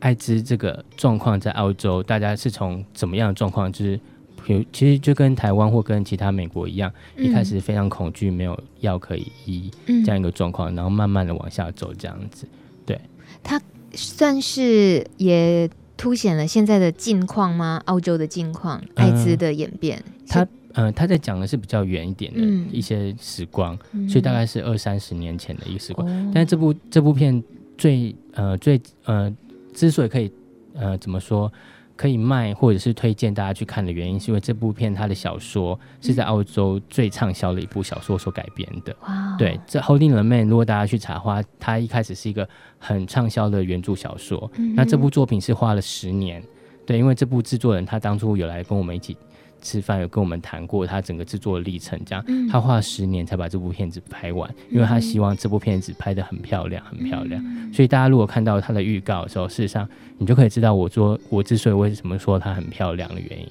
[0.00, 4.00] 艾滋这个状况在澳洲，大家是从怎么样的状况，就是
[4.46, 12.46] 有其实就跟台湾或跟其他美国一样，嗯、一开始非常恐惧，没有药可以医这样一个状况，嗯、然后慢慢的往下走这样子，
[12.84, 13.00] 对，
[13.42, 13.60] 它。
[13.94, 17.82] 算是也凸显了现在的近况吗？
[17.86, 20.02] 澳洲的近况，艾滋的演变。
[20.26, 26.08] 他呃，他在讲的是比较远一点的一些时光，嗯、所以大概是二三十年前的一个时光。
[26.08, 27.42] 嗯、但是这部这部片
[27.76, 29.34] 最呃最呃，
[29.74, 30.30] 之所以可以
[30.74, 31.52] 呃怎么说？
[31.98, 38.94] 可以卖或者是推荐大家去看的原因，是因为这部片它的小说是在澳洲最畅销的一部小说所改编的。
[39.00, 39.34] 哇！
[39.36, 44.48] 对，这《Holding the Man》如果大家去查的话，它一开始是一个很畅销的原著小说。
[44.54, 46.40] 嗯、那这部作品是花了十年。
[46.86, 49.16] 对，因为这部制作人他当初有来跟我们一起。
[49.60, 57.42] 吃饭有跟我们谈过他整个制作的历程，这样、嗯、他花了十年才把这部片子拍完，因为他希望这部片子拍得很漂亮，很漂亮。
[57.44, 63.48] 嗯、所以大家如果看到他的预告的时候，事实上你就可以知道我说我之所以为什么说它很漂亮的原因。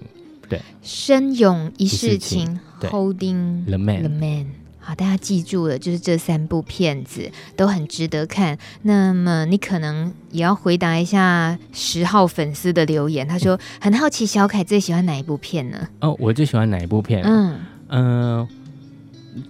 [0.50, 4.00] 对，深拥一世情，Holding the Man。
[4.00, 4.46] The man
[4.88, 8.58] 好，大家记住了，就是这三部片子都很值得看。
[8.84, 15.90] 那么你可能也要回答一下十号粉丝的留言，他说很好奇小凯最喜欢哪一部片呢？
[16.00, 17.22] 哦，我最喜欢哪一部片？
[17.26, 18.48] 嗯嗯、呃，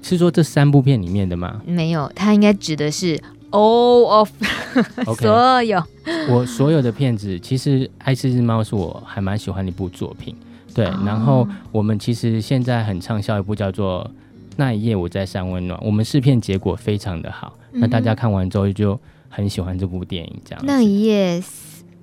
[0.01, 1.61] 是说这三部片里面的吗？
[1.67, 3.21] 没有，他应该指的是
[3.51, 4.31] all of
[5.05, 5.83] Okay, 所有。
[6.29, 10.35] 我所有的片子，其实《爱是一只猫》是我还蛮喜欢的一部作品。
[10.73, 14.09] 对，哦、然后我们其实现在很畅销一部叫做。
[14.57, 20.41] 那一夜我在山温暖，我们试片结果非常的好，嗯、那大家看完之后就很喜欢这部电影。
[20.43, 21.41] 这样，那一夜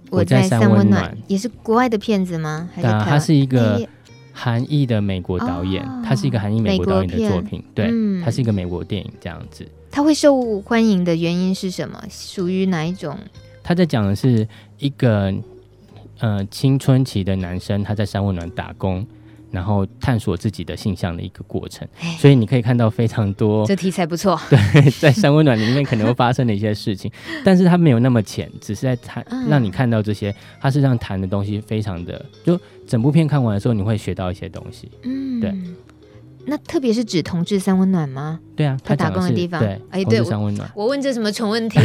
[0.09, 2.71] 我在山温暖也是国外的片子吗？
[2.73, 3.87] 还是他是一个
[4.33, 9.67] 韩裔的美国导演，他、哦、是一个韩裔美国导演的作品，对，他、嗯、是一个美国电影这样子。
[9.91, 12.01] 他会受欢迎的原因是什么？
[12.09, 13.19] 属于哪一种？
[13.63, 14.47] 他在讲的是
[14.79, 15.35] 一个
[16.21, 19.05] 呃青春期的男生，他在山温暖打工。
[19.55, 21.87] 然后探索自己的性向的一个过程，
[22.19, 23.65] 所以你可以看到非常多。
[23.65, 24.39] 这题材不错。
[24.51, 27.11] 对，在三温暖里面可能会发生的一些事情，
[27.45, 30.35] 但是它没有那么浅，只是在谈，嗯、让你看到这些。
[30.61, 34.91] 它是让谈的东西非常的，就整部片看完的时候，你会学到一些东西。
[35.05, 35.55] 嗯，对。
[36.47, 38.41] 那特别是指同志三温暖吗？
[38.55, 39.61] 对啊，他打工的地方。
[39.61, 40.85] 对，哎，对，三温暖我。
[40.85, 41.79] 我问这什么蠢问题？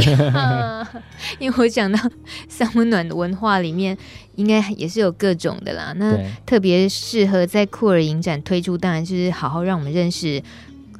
[1.39, 1.99] 因为我讲到
[2.47, 3.97] 三温暖的文化里面，
[4.35, 5.93] 应该也是有各种的啦。
[5.97, 10.41] 那特别适合在酷儿影展推出，当然就是好好让我们认识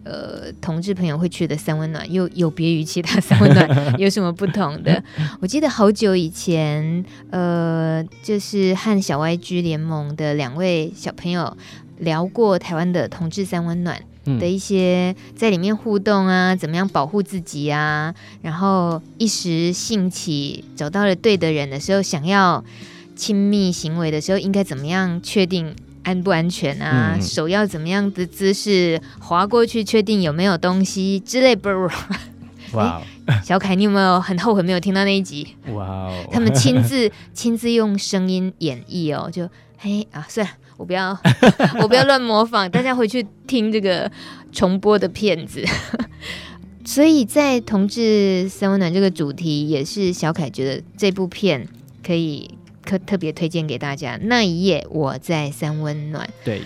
[0.06, 3.68] 呃同志朋友会去的三温暖，又有别于其他三温暖，
[4.00, 5.04] 有什么不同的？
[5.42, 11.56] 我记得好久以前，呃，就是和小 YG 联盟的两位小朋友
[12.00, 14.02] 聊过台湾的同志三温暖。
[14.38, 18.14] 的一些在里面互动啊，怎么样保护自己啊？
[18.44, 22.64] 然后一时兴起找到了对的人的时候，想要
[23.16, 27.16] 亲密行为的时候，应该怎么样确定安不安全啊？
[27.16, 31.70] 嗯、手要怎么样的姿势滑过去，确定有没有东西之类不？
[32.74, 33.42] 哇、欸！
[33.44, 35.56] 小凯，你有没有很后悔没有听到那一集？
[35.74, 36.14] 哇哦！
[36.32, 39.50] 他们亲自 亲自用声音演绎哦，就
[39.82, 40.54] 嘿啊，算了。
[40.76, 41.18] 我不要，
[41.82, 44.12] 我不要乱模仿，大家回去听这个
[44.52, 45.64] 重播的片子。
[46.86, 51.68] 所以在同志三温暖这个主题，也是小凯觉得这部片
[52.06, 52.50] 可以
[52.86, 54.18] 特特别推荐给大家。
[54.24, 56.30] 那一夜我在三温暖。
[56.44, 56.62] 对，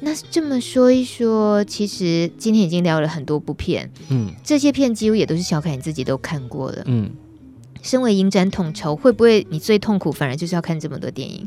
[0.00, 7.10] 那这么说一说，其实今天已经聊了很多部片，嗯，这些片几乎也都是小凯你自己都看过的，嗯。
[7.82, 11.46] 身为影展统筹，会不会你最痛苦，反而就是要看这么多电影？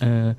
[0.00, 0.36] 嗯、呃。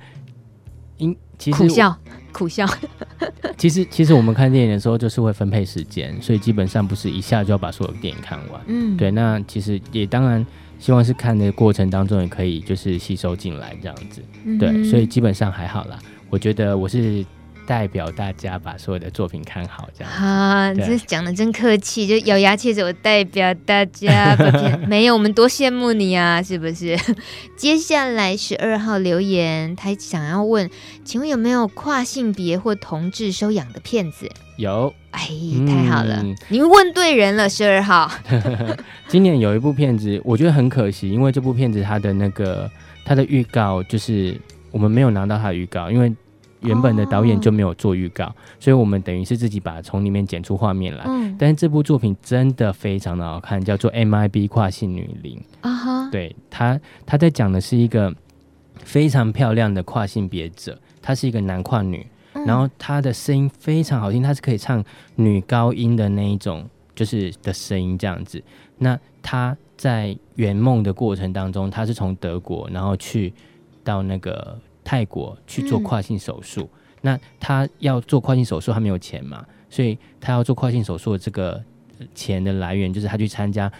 [0.98, 1.96] 因其实苦笑
[2.32, 2.66] 苦笑，
[3.56, 8.60] 其实其实我们看电影的时候就是会分配时间，所以基本上不是一下就要把所有电影看完。
[8.66, 9.08] 嗯，对。
[9.12, 10.44] 那其实也当然
[10.80, 14.20] 希望是看的过程当中也可以就是吸收进来这样子。
[14.44, 15.96] 嗯、对，所以基本上还好啦。
[16.30, 17.24] 我觉得我是。
[17.68, 22.80] 代表大家把所有的作品看好，这样啊，这讲的真客气，就咬牙切齿。
[22.80, 24.34] 我代表大家
[24.86, 26.98] 没有，我们多羡慕你啊，是不是？
[27.58, 30.70] 接下来十二号留言，他想要问，
[31.04, 34.26] 请问有没有跨性别或同志收养的骗子？
[34.56, 35.28] 有，哎，
[35.66, 37.46] 太好了，嗯、你问对人了。
[37.50, 38.10] 十二号，
[39.08, 42.70] 今年有一部片子，我觉得很可惜，因为这部片子它的那个
[43.04, 46.10] 它的预告就是我们没有拿到它的预告，因为。
[46.60, 51.36] 原本的导演就没有做预告，哦，所以我们等于是自己把从里面剪出画面来，嗯。
[51.38, 56.10] 但是这部作品真的非常的好看，叫做《MIB 跨性女灵》啊哈。
[56.10, 58.12] 对，他他在讲的是一个
[58.82, 68.42] 非常漂亮的跨性别者，他是一个男跨女，嗯，然后他的声音非常好听，他是可以唱女高音的那一种，就是的声音这样子。
[68.78, 73.32] 那他在圆梦的过程当中，他是从德国然后去
[73.84, 74.58] 到那个。
[74.88, 76.68] 泰国去做跨性手术，嗯，
[77.02, 81.62] 那他要做跨性手术，他没有钱嘛，所以他要做跨性手术的这个
[82.14, 83.70] 钱的来源就是他去参加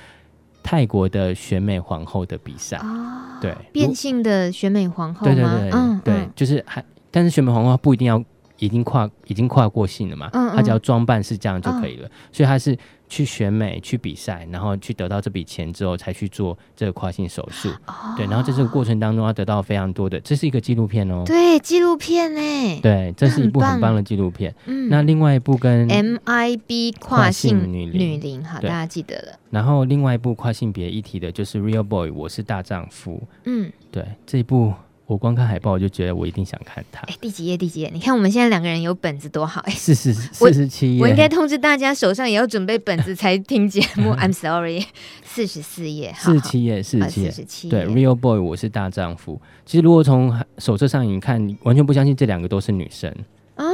[0.62, 8.22] 泰国的选美皇后的比赛，哦，对，变性的选美皇后，对对对，嗯，对，就是还，但是选美皇后不一定要
[8.58, 12.76] 已经跨已经跨过性了嘛，嗯，他只要装扮是这样就可以了，嗯，所以他是。
[13.08, 17.68] 去选美、去比赛，然后去得到这笔钱之后，才去做这个跨性手术。
[17.86, 18.14] 哦。
[18.16, 21.22] 对，然后在这个过程当中，他得到非常多的，这是一个纪录片哦。
[21.26, 22.78] 对，纪录片哎。
[22.80, 24.54] 对，这是一部很棒的纪录片。
[24.66, 24.88] 嗯。
[24.88, 29.38] 那另外一部跟 MIB 跨性女女灵，好，大家记得了。
[29.50, 33.22] 然后另外一部跨性别议题的就是《Real Boy》，我是大丈夫。
[33.44, 34.74] 嗯，对，这一部。
[35.08, 37.00] 我光看海报，我就觉得我一定想看它。
[37.06, 37.56] 哎，第几页？
[37.56, 37.90] 第几页？
[37.94, 39.62] 你看我们现在两个人有本子多好！
[39.62, 41.02] 哎，四十四十七页。
[41.02, 44.10] 我应该通知大家手上也要准备本子才听节目。
[44.10, 44.84] I'm sorry，
[45.24, 47.70] 四十四页，四十七页，四十七页，四十七页。
[47.70, 49.40] 对，Real Boy，我是大丈夫。
[49.64, 53.10] 其实如果从手册上你看，你完全不相信这两个都是女生
[53.54, 53.64] 啊。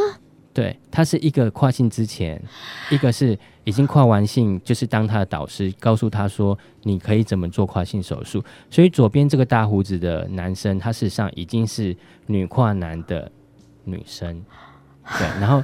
[0.55, 2.41] 对，他是一个跨性之前，
[2.89, 8.43] 一个是已经跨完性，就是当他的导师，告诉他说你可以怎么做跨性手术。
[8.71, 13.29] 所以左边这个大胡子的男生，他事实上已经是女跨男的
[13.83, 14.45] 女生。
[15.19, 15.61] 对， 然后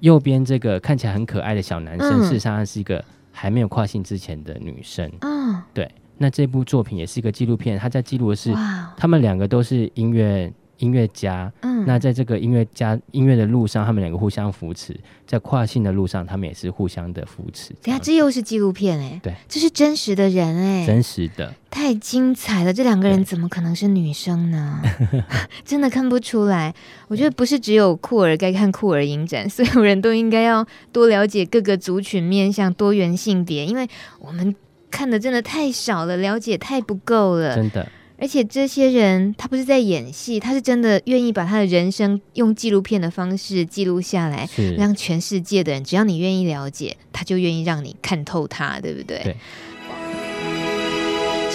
[0.00, 5.08] 右边这个看起来很可爱的小男生，事实上他是一个还没有跨性之前的女生。
[5.20, 5.88] 嗯，对。
[6.18, 8.52] 那这部作品也是一个纪录片，他在记录的是
[8.96, 10.52] 他们两个都是音乐。
[10.78, 14.94] 音乐家，嗯，那在这个音乐家音乐的路上，他们两个互相扶持，
[15.26, 17.74] 在跨性的路上，他们也是互相的扶持。
[17.82, 22.72] 等下，这又是纪录片哎，对，这是真实的人哎，真实的，太精彩了！
[22.72, 24.80] 这两个人怎么可能是女生呢？
[25.64, 26.74] 真的看不出来。
[27.08, 33.88] 我觉得不是只有酷儿该看酷儿影展，所有人都应该要多了解各个族群面向多元性别，因为
[34.18, 34.54] 我们
[34.90, 37.86] 看的真的太少了，了解太不够了，真的。
[38.18, 49.20] 而且这些人，他不是在演戏，他是真的愿意把他的人生用纪录片的方式记录下来，让全世界的人，只要你愿意了解，他就愿意让你看透他，对不对？
[49.22, 49.36] 对。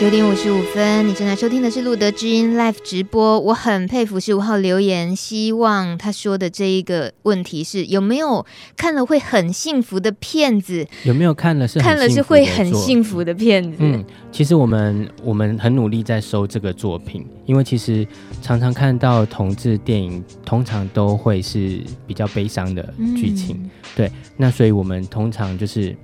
[0.01, 3.39] 九点五十五分，你正在收听的是路德之音 Live 直播。
[3.39, 8.43] 我很佩服十五号留言，希望他说的这一个问题是有没有
[8.75, 10.87] 看了会很幸福的片子？
[11.03, 13.77] 有没有看了是看了是会很幸福的片子？
[13.77, 18.03] 嗯，其实我们我们很努力在收这个作品，因为其实
[18.41, 23.55] 常常看到同志电影，通常都会是比较悲伤的剧情。
[23.61, 25.95] 嗯、对，那所以我们通常就是。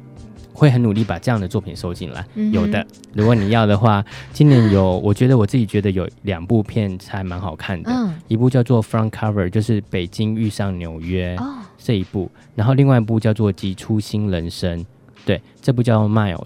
[0.57, 2.83] 会很努力把这样的作品收进来，嗯、有的。
[3.13, 4.03] 如果你要的话，
[4.33, 14.79] 今年有，我觉得我自己觉得有两部片才蛮好看的，嗯、一部叫做《Front Cover》，就是北京遇上纽约、哦、这一部，然后另外一部叫做《击出新人生》，
[15.27, 16.39] 对，这部叫《Miles》。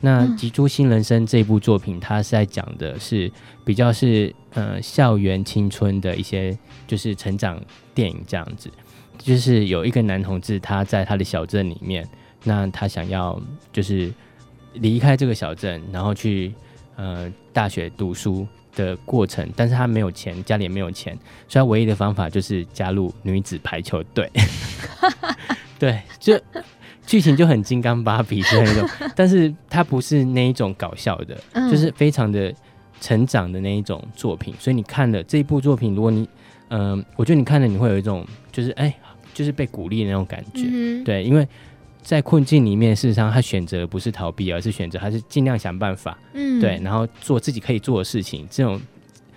[0.00, 3.30] 那《击出新人生》这部作品，它是在讲的是
[3.64, 6.58] 比较是呃校园青春的一些
[6.88, 7.62] 就是成长
[7.94, 8.68] 电影这样子，
[9.18, 12.04] 就是有一个男同志他在他的小镇里面。
[12.44, 13.40] 那他想要
[13.72, 14.12] 就是
[14.74, 16.52] 离开这个小镇，然后去
[16.96, 21.16] 呃大学读书的过程，但是他没有钱，家里也没有钱，
[21.46, 24.30] 所以他唯一的方法就是加入女子排球队。
[25.78, 26.40] 对，就
[27.06, 31.38] 剧情就很金刚芭比的那种，但是它不是那一种搞笑的，
[31.70, 32.54] 就是非常的
[33.00, 34.54] 成长的那一种作品。
[34.58, 36.28] 所以你看了这一部作品，如果你
[36.68, 38.94] 嗯、呃，我觉得你看了你会有一种就是哎，
[39.34, 40.62] 就是被鼓励的那种感觉。
[40.66, 41.46] 嗯、对，因为。
[42.02, 48.80] 在困境里面，事实上他选择不是逃避，而是选择还是尽量想办法，嗯，对，然后做自己可以做的事情，这种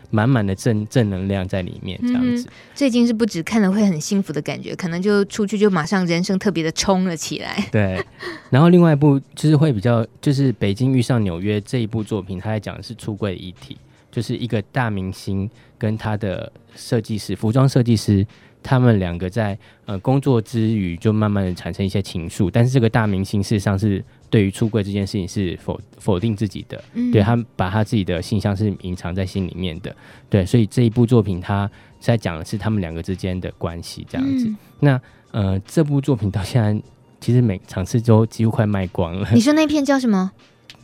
[0.09, 2.49] 满满的正正能量在里面，这样子。
[2.73, 7.69] 最近是不止看了会很幸福的感觉，可能就出去就马上人生特别的冲了起来。
[7.71, 8.03] 对，
[8.49, 13.77] 然后另外一部就是会比较，就是《北京遇上纽约》这一部作品，他在讲的是出柜的议题，
[14.11, 18.25] 就是一个大明星跟他的设计师，服装设计师。
[18.65, 19.55] 他们两个在
[19.85, 22.49] 呃工作之余，就慢慢的产生一些情愫。
[22.51, 29.95] 但是这个大明星事实上是对于出柜这件事情是否否定自己的，嗯、对他把他自己的性向是隐藏在心里面的。
[30.27, 34.47] 对，所以这一部作品他在讲的是他们两个之间的关系这样子。
[34.47, 36.83] 嗯、那呃这部作品到现在
[37.21, 39.29] 其实每场次都几乎快卖光了。
[39.33, 40.31] 你说那片叫什么？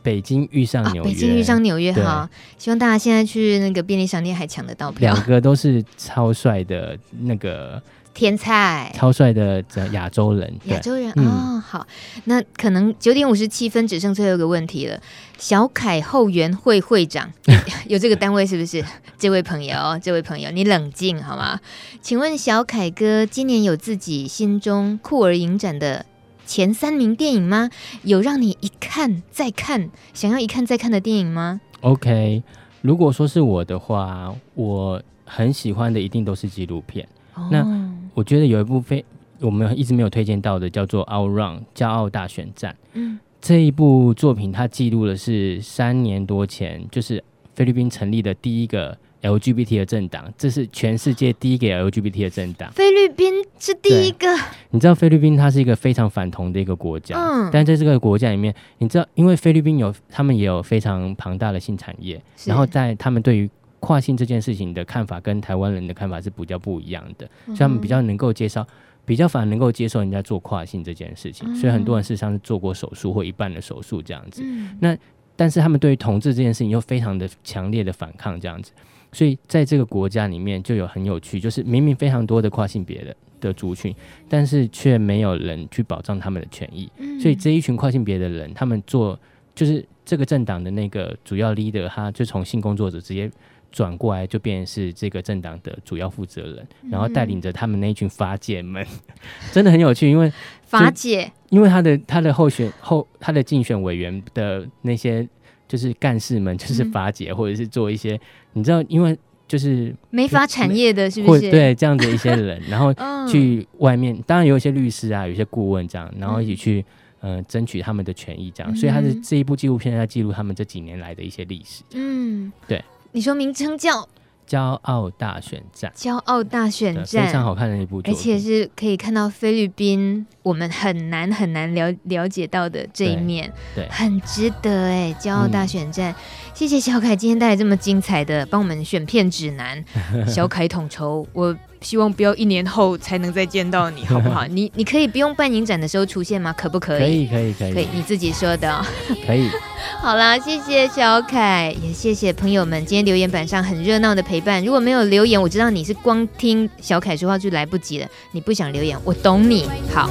[0.03, 5.13] 北京遇上纽约，北京遇上纽约，哈，希望大家现在去那个便利商店还抢得到票。
[5.13, 7.81] 两个都是超帅的那个
[8.13, 11.63] 天菜，超帅的亚洲人，亚洲人哦。
[11.65, 11.85] 好，
[12.25, 14.99] 那可能九点五十七分只剩最后一个问题了。
[15.37, 17.31] 小凯后援会会长
[17.87, 18.83] 有这个单位是不是？
[19.17, 21.59] 这位朋友，这位朋友，你冷静好吗？
[22.01, 26.05] 请问小凯哥今年有自己心中酷儿影展的
[26.51, 27.69] 前三名电影吗？
[28.03, 32.43] 有让你一看再看，想要一看再看的电影吗？OK，
[32.81, 37.07] 如果说是我的话，我很喜欢的一定都是纪录片。
[37.35, 37.45] Oh.
[37.49, 37.65] 那
[38.13, 39.05] 我觉得有一部非
[39.39, 42.75] 我们一直没有推荐到的，叫做《Out Run》骄傲大选战。
[42.95, 47.23] 嗯，这一部作品它记录的是三年多前，就是
[47.55, 48.97] 菲律宾成立的第一个。
[49.21, 52.71] LGBT 的政党，这是全世界第一个 LGBT 的政党。
[52.71, 54.27] 菲律宾是第一个。
[54.71, 63.49] 你知道菲律宾它是一个非常反同的一个国家，嗯，但在这个国家里面，你知道，因为菲律宾有他们也有非常庞大的性产业，然后在他们对于
[63.79, 68.65] 跨性这件事情的看法跟台湾人的看法是比较不一样的，嗯、所以他们比较能够接受，
[69.05, 74.41] 比较反而能够接受人家做跨性这件事情，嗯、所以很多人事实上是做过手术或一半的手术这样子。
[74.45, 74.97] 嗯、那
[75.35, 78.71] 但是他们对于同志这件事情又非常的强烈的反抗这样子。
[79.13, 83.93] 所以在这个国家里面就有很有趣，就是明明非常多的跨性别的的族群，
[84.29, 86.89] 但是却没有人去保障他们的权益。
[86.97, 89.19] 嗯、所以这一群跨性别的人，他们做
[89.53, 93.29] 就是这个政党的那个主要 leader，他就从性工作者直接
[93.69, 99.15] 转过来，就变成是这个政党的主要负责人，然后带领着他们那一群法姐们，嗯、
[99.51, 100.09] 真的很有趣。
[100.09, 100.31] 因为
[100.63, 105.27] 法姐，因为他的他的候选后他的竞选委员的那些。
[105.71, 108.19] 就是干事们，就是法姐，嗯、或者是做一些，
[108.51, 109.17] 你知道，因为
[109.47, 111.49] 就是没法产业的，是不是？
[111.49, 112.93] 对，这样子一些人，然后
[113.25, 116.83] 去外面，嗯、当然有一些律师啊，有一些顾问这样，然后一起去
[117.21, 118.69] 嗯、呃、争取他们的权益，这样。
[118.73, 121.83] 嗯、所以他是这一部纪录片在记录他们这几年来的一些历史。
[121.93, 122.83] 嗯，对。
[123.13, 124.05] 你说名称叫？
[124.47, 133.89] 骄傲大选战，骄傲大选战，非常好看的一部，而且是可以看到菲律宾我们很难很难了了解到的这一面，对，对。
[133.89, 136.15] 很值得哎，骄傲大选战，嗯、
[136.53, 139.83] 谢谢小凯今天带来这么精彩的帮我们选片指南，
[140.27, 141.25] 小凯统筹。
[141.33, 141.55] 我。
[141.81, 144.45] 希望不要一年后才能再见到你，好不好？
[144.49, 146.53] 你你可以不用办影展的时候出现吗？
[146.53, 146.99] 可不可以？
[146.99, 147.87] 可以，可以，可以，可以。
[147.93, 148.85] 你自己说的。
[149.25, 149.49] 可以。
[149.99, 154.63] 好啦，谢谢小凯，也谢谢朋友们今天留言板上很热闹的陪伴。
[154.63, 159.67] 如果没有留言，我知道你是光听小凯说话就来不及了，你不想留言，我懂你。
[159.93, 160.09] 好，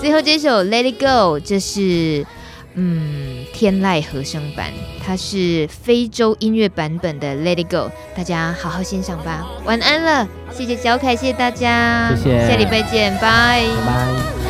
[0.00, 2.24] 最后这首《Let It Go》，这是。
[2.74, 4.72] 嗯，天籁和声版，
[5.04, 7.76] 它是非洲音乐版本的《Let It Go》，
[8.16, 9.46] 大家好好欣赏吧。
[9.64, 14.49] 晚安了，谢谢小凯，谢谢大家，谢谢，下礼拜见，拜拜。